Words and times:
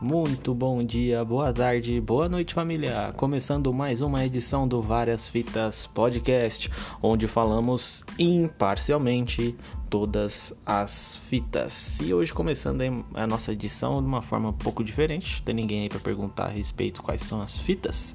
Muito 0.00 0.54
bom 0.54 0.80
dia, 0.84 1.24
boa 1.24 1.52
tarde, 1.52 2.00
boa 2.00 2.28
noite, 2.28 2.54
família. 2.54 3.12
Começando 3.16 3.74
mais 3.74 4.00
uma 4.00 4.24
edição 4.24 4.68
do 4.68 4.80
Várias 4.80 5.26
Fitas 5.26 5.86
Podcast, 5.86 6.70
onde 7.02 7.26
falamos 7.26 8.04
imparcialmente 8.16 9.56
todas 9.90 10.54
as 10.64 11.16
fitas. 11.16 11.98
E 11.98 12.14
hoje 12.14 12.32
começando 12.32 12.80
a 13.12 13.26
nossa 13.26 13.52
edição 13.52 14.00
de 14.00 14.06
uma 14.06 14.22
forma 14.22 14.50
um 14.50 14.52
pouco 14.52 14.84
diferente. 14.84 15.42
Tem 15.42 15.52
ninguém 15.52 15.82
aí 15.82 15.88
para 15.88 15.98
perguntar 15.98 16.44
a 16.44 16.50
respeito 16.50 17.02
quais 17.02 17.22
são 17.22 17.42
as 17.42 17.58
fitas, 17.58 18.14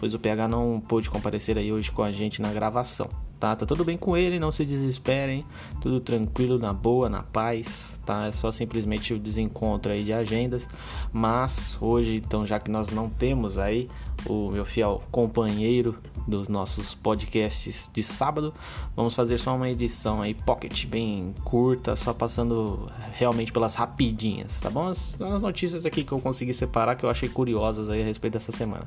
pois 0.00 0.12
o 0.14 0.18
PH 0.18 0.48
não 0.48 0.80
pôde 0.80 1.08
comparecer 1.08 1.56
aí 1.56 1.72
hoje 1.72 1.92
com 1.92 2.02
a 2.02 2.10
gente 2.10 2.42
na 2.42 2.52
gravação 2.52 3.08
tá? 3.40 3.56
Tá 3.56 3.64
tudo 3.64 3.82
bem 3.82 3.96
com 3.96 4.16
ele, 4.16 4.38
não 4.38 4.52
se 4.52 4.64
desesperem, 4.64 5.44
tudo 5.80 5.98
tranquilo, 5.98 6.58
na 6.58 6.74
boa, 6.74 7.08
na 7.08 7.22
paz, 7.22 7.98
tá? 8.04 8.26
É 8.26 8.32
só 8.32 8.52
simplesmente 8.52 9.14
o 9.14 9.18
desencontro 9.18 9.90
aí 9.90 10.04
de 10.04 10.12
agendas, 10.12 10.68
mas 11.10 11.78
hoje, 11.80 12.22
então, 12.24 12.46
já 12.46 12.60
que 12.60 12.70
nós 12.70 12.90
não 12.90 13.08
temos 13.08 13.56
aí 13.56 13.88
o 14.26 14.50
meu 14.50 14.64
fiel 14.64 15.02
companheiro 15.10 15.96
dos 16.26 16.48
nossos 16.48 16.94
podcasts 16.94 17.90
de 17.92 18.02
sábado. 18.02 18.52
Vamos 18.94 19.14
fazer 19.14 19.38
só 19.38 19.56
uma 19.56 19.68
edição 19.68 20.22
aí 20.22 20.34
pocket 20.34 20.86
bem 20.86 21.34
curta, 21.44 21.96
só 21.96 22.12
passando 22.12 22.86
realmente 23.12 23.52
pelas 23.52 23.74
rapidinhas, 23.74 24.60
tá 24.60 24.70
bom? 24.70 24.88
As, 24.88 25.20
as, 25.20 25.40
notícias 25.40 25.86
aqui 25.86 26.04
que 26.04 26.12
eu 26.12 26.20
consegui 26.20 26.52
separar 26.52 26.94
que 26.94 27.04
eu 27.04 27.10
achei 27.10 27.28
curiosas 27.28 27.88
aí 27.88 28.02
a 28.02 28.04
respeito 28.04 28.34
dessa 28.34 28.52
semana, 28.52 28.86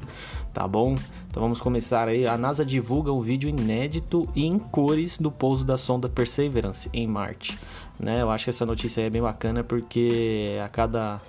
tá 0.54 0.68
bom? 0.68 0.96
Então 1.30 1.42
vamos 1.42 1.60
começar 1.60 2.08
aí. 2.08 2.28
A 2.28 2.38
NASA 2.38 2.66
divulga 2.66 3.12
um 3.12 3.22
vídeo 3.22 3.50
inédito 3.50 4.28
e 4.36 4.43
em 4.46 4.60
cores 4.60 5.18
do 5.18 5.32
pouso 5.32 5.64
da 5.64 5.78
sonda 5.78 6.10
Perseverance 6.10 6.90
em 6.94 7.08
Marte, 7.08 7.58
né? 8.00 8.22
Eu 8.22 8.30
acho 8.30 8.46
que 8.46 8.50
essa 8.50 8.66
notícia 8.66 9.02
é 9.02 9.10
bem 9.10 9.22
bacana 9.22 9.64
porque 9.64 10.60
a 10.64 10.70
cada 10.70 11.22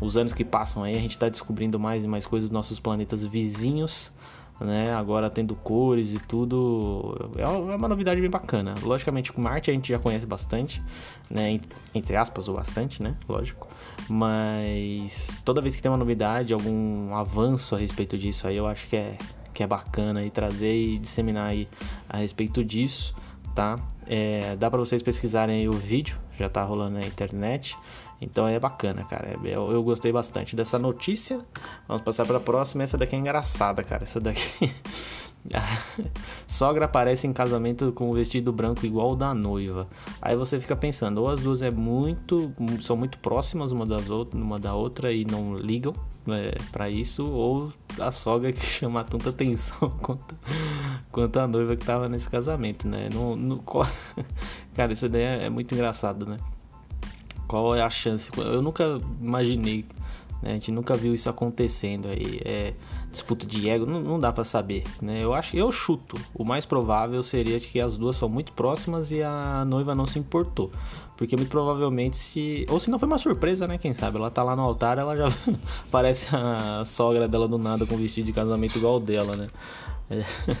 os 0.00 0.16
anos 0.16 0.32
que 0.32 0.44
passam 0.44 0.82
aí, 0.82 0.94
a 0.94 1.00
gente 1.00 1.12
está 1.12 1.28
descobrindo 1.28 1.78
mais 1.78 2.04
e 2.04 2.08
mais 2.08 2.26
coisas 2.26 2.48
dos 2.48 2.54
nossos 2.54 2.78
planetas 2.78 3.24
vizinhos, 3.24 4.12
né? 4.60 4.92
Agora 4.92 5.30
tendo 5.30 5.54
cores 5.54 6.12
e 6.12 6.18
tudo, 6.18 7.30
é 7.36 7.46
uma 7.46 7.86
é 7.86 7.88
novidade 7.88 8.20
bem 8.20 8.30
bacana. 8.30 8.74
Logicamente, 8.82 9.32
com 9.32 9.40
Marte 9.40 9.70
a 9.70 9.74
gente 9.74 9.88
já 9.88 9.98
conhece 9.98 10.26
bastante, 10.26 10.82
né? 11.30 11.60
Entre 11.94 12.16
aspas, 12.16 12.48
ou 12.48 12.56
bastante, 12.56 13.02
né? 13.02 13.14
Lógico. 13.28 13.68
Mas 14.08 15.40
toda 15.44 15.60
vez 15.60 15.76
que 15.76 15.82
tem 15.82 15.90
uma 15.90 15.98
novidade, 15.98 16.52
algum 16.52 17.14
avanço 17.14 17.74
a 17.74 17.78
respeito 17.78 18.18
disso 18.18 18.46
aí, 18.46 18.56
eu 18.56 18.66
acho 18.66 18.86
que 18.88 18.96
é, 18.96 19.16
que 19.56 19.62
é 19.62 19.66
bacana 19.66 20.22
e 20.22 20.30
trazer 20.30 20.76
e 20.76 20.98
disseminar 20.98 21.46
aí 21.46 21.66
a 22.06 22.18
respeito 22.18 22.62
disso, 22.62 23.14
tá? 23.54 23.78
É, 24.06 24.54
dá 24.56 24.70
para 24.70 24.78
vocês 24.78 25.00
pesquisarem 25.00 25.60
aí 25.60 25.68
o 25.68 25.72
vídeo, 25.72 26.18
já 26.38 26.46
tá 26.46 26.62
rolando 26.62 26.98
na 26.98 27.06
internet. 27.06 27.74
Então 28.20 28.46
é 28.46 28.60
bacana, 28.60 29.02
cara. 29.04 29.38
Eu, 29.42 29.72
eu 29.72 29.82
gostei 29.82 30.12
bastante 30.12 30.54
dessa 30.54 30.78
notícia. 30.78 31.40
Vamos 31.88 32.02
passar 32.02 32.26
para 32.26 32.36
a 32.36 32.40
próxima. 32.40 32.82
Essa 32.82 32.98
daqui 32.98 33.16
é 33.16 33.18
engraçada, 33.18 33.82
cara. 33.82 34.02
Essa 34.04 34.20
daqui. 34.20 34.70
sogra 36.46 36.84
aparece 36.84 37.26
em 37.26 37.32
casamento 37.32 37.92
com 37.92 38.10
o 38.10 38.12
vestido 38.12 38.52
branco 38.52 38.84
igual 38.84 39.12
o 39.12 39.16
da 39.16 39.34
noiva. 39.34 39.88
Aí 40.20 40.36
você 40.36 40.60
fica 40.60 40.76
pensando, 40.76 41.18
ou 41.22 41.28
as 41.28 41.40
duas 41.40 41.62
é 41.62 41.70
muito, 41.70 42.52
são 42.80 42.96
muito 42.96 43.18
próximas 43.18 43.70
uma 43.70 43.86
das 43.86 44.10
outras, 44.10 44.42
uma 44.42 44.58
da 44.58 44.74
outra 44.74 45.12
e 45.12 45.24
não 45.24 45.56
ligam 45.56 45.94
é, 46.34 46.54
para 46.72 46.90
isso, 46.90 47.26
ou 47.26 47.72
a 48.00 48.10
sogra 48.10 48.52
que 48.52 48.64
chama 48.66 49.04
tanta 49.04 49.30
atenção 49.30 49.90
quanto, 50.02 50.34
quanto 51.10 51.38
a 51.38 51.46
noiva 51.46 51.76
que 51.76 51.84
tava 51.84 52.08
nesse 52.08 52.28
casamento, 52.28 52.88
né? 52.88 53.08
No, 53.12 53.36
no, 53.36 53.62
cara, 54.74 54.92
isso 54.92 55.08
daí 55.08 55.22
é, 55.22 55.44
é 55.44 55.50
muito 55.50 55.74
engraçado, 55.74 56.26
né? 56.26 56.36
Qual 57.46 57.74
é 57.74 57.82
a 57.82 57.90
chance? 57.90 58.30
Eu 58.36 58.60
nunca 58.60 59.00
imaginei, 59.20 59.84
né? 60.42 60.50
a 60.50 60.52
gente 60.54 60.72
nunca 60.72 60.96
viu 60.96 61.14
isso 61.14 61.30
acontecendo 61.30 62.08
aí. 62.08 62.40
É, 62.44 62.74
disputa 63.10 63.46
de 63.46 63.68
ego, 63.68 63.86
não, 63.86 64.00
não 64.00 64.20
dá 64.20 64.32
para 64.32 64.44
saber, 64.44 64.84
né? 65.00 65.22
Eu 65.22 65.32
acho, 65.32 65.56
eu 65.56 65.70
chuto. 65.72 66.20
O 66.34 66.44
mais 66.44 66.66
provável 66.66 67.22
seria 67.22 67.58
que 67.58 67.80
as 67.80 67.96
duas 67.96 68.16
são 68.16 68.28
muito 68.28 68.52
próximas 68.52 69.10
e 69.10 69.22
a 69.22 69.64
noiva 69.64 69.94
não 69.94 70.06
se 70.06 70.18
importou. 70.18 70.70
Porque 71.16 71.36
muito 71.36 71.50
provavelmente 71.50 72.16
se. 72.16 72.66
Ou 72.68 72.78
se 72.78 72.90
não 72.90 72.98
foi 72.98 73.06
uma 73.06 73.18
surpresa, 73.18 73.66
né? 73.66 73.78
Quem 73.78 73.94
sabe? 73.94 74.18
Ela 74.18 74.30
tá 74.30 74.42
lá 74.42 74.54
no 74.54 74.62
altar, 74.62 74.98
ela 74.98 75.16
já 75.16 75.32
parece 75.90 76.28
a 76.34 76.84
sogra 76.84 77.26
dela 77.26 77.48
do 77.48 77.58
nada 77.58 77.86
com 77.86 77.96
vestido 77.96 78.26
de 78.26 78.32
casamento 78.32 78.76
igual 78.76 79.00
dela, 79.00 79.36
né? 79.36 79.48
É. 80.10 80.24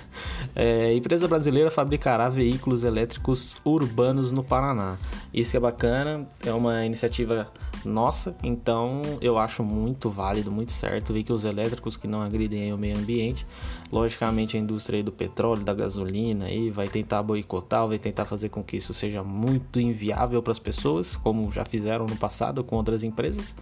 É, 0.58 0.94
empresa 0.94 1.28
brasileira 1.28 1.70
fabricará 1.70 2.30
veículos 2.30 2.82
elétricos 2.82 3.58
urbanos 3.62 4.32
no 4.32 4.42
Paraná. 4.42 4.96
Isso 5.34 5.54
é 5.54 5.60
bacana, 5.60 6.26
é 6.46 6.50
uma 6.50 6.86
iniciativa 6.86 7.52
nossa, 7.84 8.34
então 8.42 9.02
eu 9.20 9.36
acho 9.36 9.62
muito 9.62 10.08
válido, 10.08 10.50
muito 10.50 10.72
certo 10.72 11.12
veículos 11.12 11.44
elétricos 11.44 11.96
que 11.96 12.08
não 12.08 12.22
agridem 12.22 12.72
o 12.72 12.78
meio 12.78 12.96
ambiente. 12.96 13.46
Logicamente 13.92 14.56
a 14.56 14.60
indústria 14.60 15.02
do 15.02 15.12
petróleo, 15.12 15.62
da 15.62 15.74
gasolina 15.74 16.46
aí 16.46 16.70
vai 16.70 16.88
tentar 16.88 17.22
boicotar, 17.22 17.86
vai 17.86 17.98
tentar 17.98 18.24
fazer 18.24 18.48
com 18.48 18.64
que 18.64 18.78
isso 18.78 18.94
seja 18.94 19.22
muito 19.22 19.78
inviável 19.78 20.42
para 20.46 20.52
as 20.52 20.60
pessoas, 20.60 21.16
como 21.16 21.50
já 21.50 21.64
fizeram 21.64 22.06
no 22.06 22.16
passado 22.16 22.62
com 22.62 22.76
outras 22.76 23.02
empresas, 23.02 23.56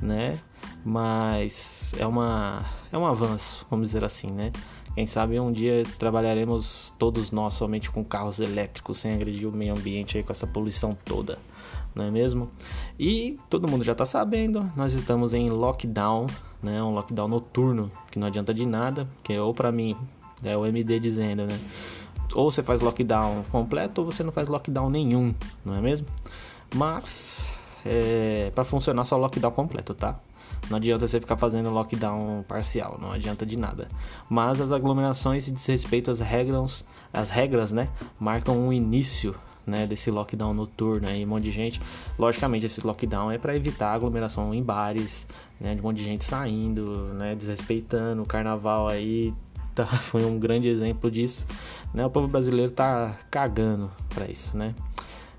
né? 0.00 0.38
Mas 0.82 1.92
é 1.98 2.06
uma 2.06 2.64
é 2.90 2.96
um 2.96 3.04
avanço, 3.04 3.66
vamos 3.70 3.88
dizer 3.88 4.02
assim, 4.02 4.28
né? 4.28 4.50
Quem 4.94 5.06
sabe 5.06 5.38
um 5.38 5.52
dia 5.52 5.82
trabalharemos 5.98 6.94
todos 6.98 7.30
nós 7.30 7.54
somente 7.54 7.90
com 7.90 8.02
carros 8.02 8.40
elétricos, 8.40 8.98
sem 8.98 9.12
agredir 9.12 9.46
o 9.46 9.52
meio 9.52 9.74
ambiente 9.76 10.16
aí 10.16 10.24
com 10.24 10.32
essa 10.32 10.46
poluição 10.46 10.96
toda, 11.04 11.38
não 11.94 12.06
é 12.06 12.10
mesmo? 12.10 12.50
E 12.98 13.38
todo 13.50 13.68
mundo 13.68 13.84
já 13.84 13.92
está 13.92 14.06
sabendo, 14.06 14.72
nós 14.74 14.94
estamos 14.94 15.34
em 15.34 15.50
lockdown, 15.50 16.26
né? 16.62 16.82
Um 16.82 16.92
lockdown 16.92 17.28
noturno, 17.28 17.92
que 18.10 18.18
não 18.18 18.28
adianta 18.28 18.54
de 18.54 18.64
nada, 18.64 19.06
que 19.22 19.34
é 19.34 19.42
ou 19.42 19.52
para 19.52 19.70
mim, 19.70 19.94
é 20.42 20.56
o 20.56 20.64
MD 20.64 20.98
dizendo, 20.98 21.44
né? 21.44 21.60
Ou 22.34 22.50
você 22.50 22.62
faz 22.62 22.80
lockdown 22.80 23.42
completo 23.50 24.02
ou 24.02 24.10
você 24.10 24.22
não 24.22 24.32
faz 24.32 24.48
lockdown 24.48 24.88
nenhum, 24.88 25.34
não 25.64 25.74
é 25.74 25.80
mesmo? 25.80 26.06
Mas 26.74 27.52
é, 27.84 28.50
para 28.54 28.64
funcionar 28.64 29.04
só 29.04 29.16
lockdown 29.16 29.52
completo, 29.52 29.94
tá? 29.94 30.18
Não 30.68 30.76
adianta 30.76 31.06
você 31.06 31.18
ficar 31.18 31.36
fazendo 31.36 31.70
lockdown 31.70 32.44
parcial, 32.46 32.98
não 33.00 33.12
adianta 33.12 33.46
de 33.46 33.56
nada. 33.56 33.88
Mas 34.28 34.60
as 34.60 34.70
aglomerações 34.70 35.48
e 35.48 35.50
desrespeito 35.50 36.10
às 36.10 36.20
regras, 36.20 36.84
as 37.12 37.30
regras, 37.30 37.72
né, 37.72 37.88
marcam 38.18 38.56
um 38.56 38.72
início 38.72 39.34
né, 39.66 39.86
desse 39.86 40.10
lockdown 40.10 40.52
noturno 40.52 41.08
aí, 41.08 41.24
um 41.24 41.28
monte 41.28 41.44
de 41.44 41.50
gente. 41.50 41.80
Logicamente, 42.18 42.66
esse 42.66 42.84
lockdown 42.84 43.30
é 43.30 43.38
para 43.38 43.56
evitar 43.56 43.92
aglomeração 43.94 44.52
em 44.54 44.62
bares, 44.62 45.26
né, 45.60 45.74
de 45.74 45.80
um 45.80 45.84
monte 45.84 45.98
de 45.98 46.04
gente 46.04 46.24
saindo, 46.24 47.14
né, 47.14 47.34
desrespeitando 47.34 48.22
o 48.22 48.26
carnaval 48.26 48.88
aí. 48.88 49.32
Tá, 49.74 49.86
foi 50.10 50.24
um 50.24 50.38
grande 50.38 50.68
exemplo 50.68 51.10
disso, 51.10 51.46
né? 51.94 52.04
O 52.04 52.10
povo 52.10 52.28
brasileiro 52.28 52.70
tá 52.70 53.18
cagando 53.30 53.90
para 54.08 54.30
isso, 54.30 54.56
né? 54.56 54.74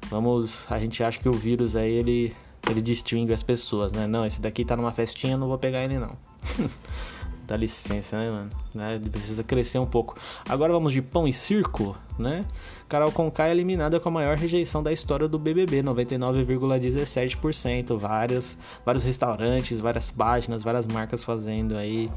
Vamos, 0.09 0.59
a 0.69 0.79
gente 0.79 1.03
acha 1.03 1.19
que 1.19 1.29
o 1.29 1.33
vírus 1.33 1.75
aí 1.75 1.91
ele 1.91 2.35
ele 2.69 2.81
distingue 2.81 3.33
as 3.33 3.41
pessoas, 3.41 3.91
né? 3.91 4.05
Não, 4.05 4.25
esse 4.25 4.39
daqui 4.39 4.63
tá 4.63 4.77
numa 4.77 4.91
festinha, 4.91 5.35
não 5.35 5.47
vou 5.47 5.57
pegar 5.57 5.83
ele 5.83 5.97
não. 5.97 6.15
Dá 7.51 7.57
licença, 7.57 8.17
né, 8.17 8.31
mano? 8.31 8.49
Né? 8.73 9.01
Precisa 9.11 9.43
crescer 9.43 9.77
um 9.77 9.85
pouco. 9.85 10.15
Agora 10.47 10.71
vamos 10.71 10.93
de 10.93 11.01
pão 11.01 11.27
e 11.27 11.33
circo, 11.33 11.97
né? 12.17 12.45
Carol 12.87 13.11
Conká 13.11 13.49
é 13.49 13.51
eliminada 13.51 13.99
com 13.99 14.07
a 14.07 14.11
maior 14.11 14.37
rejeição 14.37 14.81
da 14.81 14.89
história 14.89 15.27
do 15.27 15.37
BBB, 15.37 15.83
99,17%. 15.83 17.97
Várias, 17.97 18.57
vários 18.85 19.03
restaurantes, 19.03 19.79
várias 19.79 20.09
páginas, 20.09 20.63
várias 20.63 20.87
marcas 20.87 21.25
fazendo 21.25 21.75
aí 21.75 22.09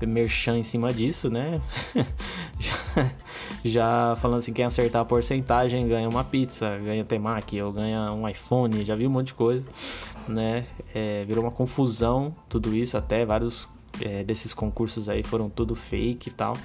merchan 0.00 0.58
em 0.58 0.64
cima 0.64 0.92
disso, 0.92 1.30
né? 1.30 1.60
já, 2.58 3.12
já, 3.64 4.16
falando 4.16 4.38
assim, 4.38 4.52
quem 4.52 4.64
acertar 4.64 5.02
a 5.02 5.04
porcentagem 5.04 5.86
ganha 5.86 6.08
uma 6.08 6.24
pizza, 6.24 6.76
ganha 6.78 7.04
temaki 7.04 7.62
ou 7.62 7.70
ganha 7.70 8.12
um 8.12 8.28
iPhone, 8.28 8.84
já 8.84 8.96
vi 8.96 9.06
um 9.06 9.10
monte 9.10 9.28
de 9.28 9.34
coisa, 9.34 9.64
né? 10.26 10.66
É, 10.92 11.24
virou 11.26 11.44
uma 11.44 11.52
confusão 11.52 12.34
tudo 12.48 12.74
isso, 12.74 12.96
até 12.96 13.24
vários 13.24 13.68
é, 14.02 14.22
desses 14.24 14.54
concursos 14.54 15.08
aí 15.08 15.22
foram 15.22 15.48
tudo 15.48 15.74
fake 15.74 16.28
e 16.28 16.32
tal, 16.32 16.56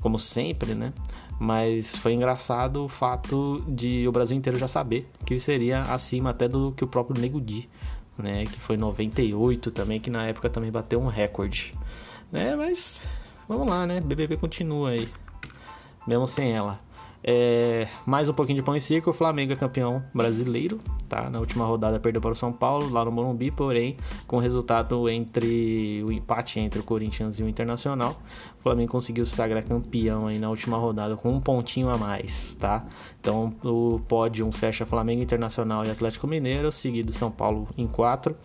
como 0.00 0.18
sempre, 0.18 0.74
né? 0.74 0.92
Mas 1.38 1.94
foi 1.94 2.14
engraçado 2.14 2.84
o 2.84 2.88
fato 2.88 3.64
de 3.68 4.06
o 4.08 4.12
Brasil 4.12 4.36
inteiro 4.36 4.58
já 4.58 4.66
saber 4.66 5.08
que 5.24 5.38
seria 5.38 5.82
acima 5.82 6.30
até 6.30 6.48
do 6.48 6.72
que 6.72 6.82
o 6.82 6.86
próprio 6.88 7.20
Nego 7.20 7.40
Di, 7.40 7.68
né? 8.18 8.44
Que 8.44 8.58
foi 8.58 8.76
98 8.76 9.70
também, 9.70 10.00
que 10.00 10.10
na 10.10 10.26
época 10.26 10.50
também 10.50 10.70
bateu 10.70 11.00
um 11.00 11.06
recorde. 11.06 11.74
Né? 12.30 12.56
Mas 12.56 13.02
vamos 13.48 13.68
lá, 13.68 13.86
né? 13.86 14.00
BBB 14.00 14.36
continua 14.36 14.90
aí, 14.90 15.08
mesmo 16.06 16.26
sem 16.26 16.52
ela. 16.52 16.80
É, 17.22 17.88
mais 18.06 18.28
um 18.28 18.32
pouquinho 18.32 18.56
de 18.56 18.62
pão 18.62 18.76
e 18.76 18.80
circo, 18.80 19.10
o 19.10 19.12
Flamengo 19.12 19.52
é 19.52 19.56
campeão 19.56 20.02
brasileiro, 20.14 20.80
tá? 21.08 21.28
Na 21.28 21.40
última 21.40 21.64
rodada 21.64 21.98
perdeu 21.98 22.22
para 22.22 22.32
o 22.32 22.36
São 22.36 22.52
Paulo, 22.52 22.90
lá 22.90 23.04
no 23.04 23.10
Morumbi, 23.10 23.50
porém, 23.50 23.96
com 24.26 24.38
resultado 24.38 25.08
entre 25.08 26.02
o 26.06 26.12
empate 26.12 26.60
entre 26.60 26.80
o 26.80 26.84
Corinthians 26.84 27.38
e 27.38 27.42
o 27.42 27.48
Internacional, 27.48 28.20
o 28.58 28.62
Flamengo 28.62 28.92
conseguiu 28.92 29.26
se 29.26 29.34
sagrar 29.34 29.64
campeão 29.64 30.28
aí 30.28 30.38
na 30.38 30.48
última 30.48 30.76
rodada 30.76 31.16
com 31.16 31.30
um 31.30 31.40
pontinho 31.40 31.90
a 31.90 31.98
mais, 31.98 32.54
tá? 32.54 32.86
Então 33.20 33.52
o 33.64 34.00
pódio 34.06 34.50
fecha 34.52 34.86
Flamengo 34.86 35.22
Internacional 35.22 35.84
e 35.84 35.90
Atlético 35.90 36.26
Mineiro, 36.26 36.70
seguido 36.70 37.12
São 37.12 37.30
Paulo 37.30 37.68
em 37.76 37.86
quatro, 37.86 38.36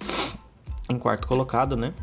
em 0.89 0.97
quarto 0.97 1.27
colocado, 1.27 1.77
né? 1.77 1.93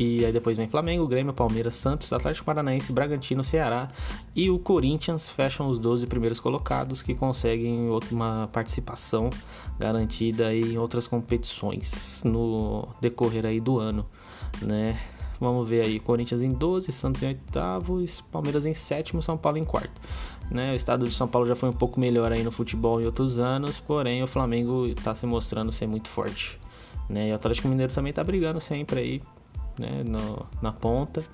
E 0.00 0.24
aí 0.24 0.32
depois 0.32 0.56
vem 0.56 0.66
Flamengo, 0.66 1.06
Grêmio, 1.06 1.30
Palmeiras, 1.34 1.74
Santos, 1.74 2.10
Atlético 2.10 2.46
Paranaense, 2.46 2.90
Bragantino, 2.90 3.44
Ceará 3.44 3.90
e 4.34 4.48
o 4.48 4.58
Corinthians 4.58 5.28
fecham 5.28 5.68
os 5.68 5.78
12 5.78 6.06
primeiros 6.06 6.40
colocados 6.40 7.02
que 7.02 7.14
conseguem 7.14 7.90
uma 8.10 8.48
participação 8.50 9.28
garantida 9.78 10.54
em 10.54 10.78
outras 10.78 11.06
competições 11.06 12.22
no 12.24 12.88
decorrer 12.98 13.44
aí 13.44 13.60
do 13.60 13.78
ano, 13.78 14.06
né? 14.62 14.98
Vamos 15.38 15.68
ver 15.68 15.84
aí, 15.84 16.00
Corinthians 16.00 16.40
em 16.40 16.50
12, 16.50 16.90
Santos 16.92 17.22
em 17.22 17.26
oitavo, 17.26 18.02
Palmeiras 18.32 18.64
em 18.64 18.72
sétimo, 18.72 19.20
São 19.20 19.36
Paulo 19.36 19.58
em 19.58 19.64
quarto. 19.66 20.00
Né? 20.50 20.72
O 20.72 20.74
estado 20.74 21.06
de 21.06 21.12
São 21.12 21.28
Paulo 21.28 21.46
já 21.46 21.54
foi 21.54 21.68
um 21.68 21.74
pouco 21.74 22.00
melhor 22.00 22.32
aí 22.32 22.42
no 22.42 22.50
futebol 22.50 23.02
em 23.02 23.04
outros 23.04 23.38
anos, 23.38 23.78
porém 23.78 24.22
o 24.22 24.26
Flamengo 24.26 24.86
está 24.86 25.14
se 25.14 25.26
mostrando 25.26 25.70
ser 25.72 25.86
muito 25.86 26.08
forte. 26.08 26.58
Né? 27.06 27.28
E 27.28 27.32
o 27.32 27.34
Atlético 27.34 27.68
Mineiro 27.68 27.92
também 27.92 28.10
está 28.10 28.24
brigando 28.24 28.60
sempre 28.60 29.00
aí 29.00 29.22
né, 29.80 30.04
no, 30.04 30.46
na 30.60 30.70
ponta. 30.70 31.24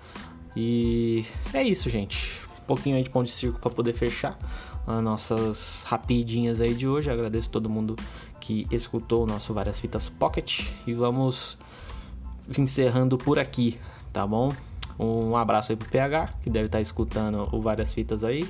E 0.57 1.27
é 1.53 1.63
isso, 1.63 1.91
gente. 1.91 2.41
Um 2.63 2.67
pouquinho 2.67 2.97
aí 2.97 3.03
de 3.03 3.11
pão 3.11 3.23
de 3.23 3.31
circo 3.31 3.61
para 3.61 3.71
poder 3.71 3.93
fechar 3.93 4.39
as 4.87 5.03
nossas 5.03 5.85
rapidinhas 5.87 6.61
aí 6.61 6.73
de 6.73 6.87
hoje. 6.87 7.11
agradeço 7.11 7.51
todo 7.51 7.69
mundo 7.69 7.97
que 8.41 8.67
escutou 8.71 9.25
o 9.25 9.27
nosso 9.27 9.53
Várias 9.53 9.79
Fitas 9.79 10.09
Pocket. 10.09 10.69
E 10.87 10.95
vamos 10.95 11.59
encerrando 12.57 13.19
por 13.19 13.39
aqui, 13.39 13.79
tá 14.13 14.27
bom? 14.27 14.53
Um 14.99 15.37
abraço 15.37 15.73
aí 15.73 15.77
pro 15.77 15.89
PH, 15.91 16.31
que 16.43 16.49
deve 16.49 16.67
estar 16.67 16.79
tá 16.79 16.83
escutando 16.83 17.49
o 17.53 17.61
Várias 17.61 17.93
Fitas 17.93 18.25
aí, 18.25 18.49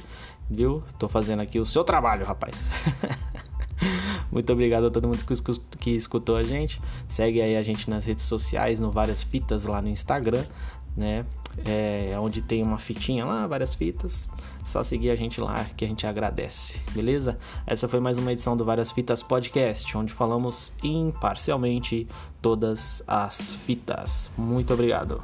viu? 0.49 0.83
Tô 0.99 1.09
fazendo 1.09 1.41
aqui 1.41 1.59
o 1.59 1.67
seu 1.67 1.83
trabalho, 1.83 2.25
rapaz. 2.25 2.71
Muito 4.31 4.53
obrigado 4.53 4.87
a 4.87 4.91
todo 4.91 5.07
mundo 5.09 5.25
que 5.79 5.91
escutou 5.91 6.37
a 6.37 6.43
gente. 6.43 6.81
Segue 7.09 7.41
aí 7.41 7.57
a 7.57 7.63
gente 7.63 7.89
nas 7.89 8.05
redes 8.05 8.25
sociais, 8.25 8.81
no 8.81 8.91
Várias 8.91 9.23
Fitas 9.23 9.65
lá 9.65 9.81
no 9.81 9.89
Instagram, 9.89 10.45
né? 10.97 11.25
É, 11.65 12.15
onde 12.21 12.43
tem 12.43 12.63
uma 12.63 12.79
fitinha 12.79 13.25
lá, 13.25 13.47
várias 13.47 13.75
fitas. 13.75 14.29
Só 14.67 14.83
seguir 14.83 15.11
a 15.11 15.17
gente 15.17 15.41
lá 15.41 15.65
que 15.77 15.85
a 15.85 15.89
gente 15.89 16.07
agradece, 16.07 16.83
beleza? 16.93 17.39
Essa 17.67 17.89
foi 17.89 18.01
mais 18.01 18.19
uma 18.19 18.33
edição 18.33 18.57
do 18.57 18.65
Várias 18.65 18.91
Fitas 18.91 19.23
Podcast, 19.23 19.97
onde 19.97 20.13
falamos 20.13 20.73
imparcialmente 20.83 22.07
todas 22.43 23.03
as 23.07 23.53
fitas. 23.53 24.29
Muito 24.37 24.75
obrigado. 24.75 25.23